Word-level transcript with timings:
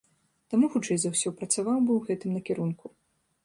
Таму, 0.53 0.69
хутчэй 0.75 0.97
за 1.03 1.11
ўсё, 1.13 1.29
працаваў 1.41 1.77
бы 1.85 1.91
ў 1.99 2.13
гэтым 2.13 2.29
накірунку. 2.39 2.85